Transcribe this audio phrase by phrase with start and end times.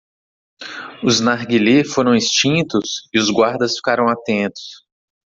[1.05, 3.07] Os narguilé foram extintos?
[3.13, 4.83] e os guardas ficaram atentos.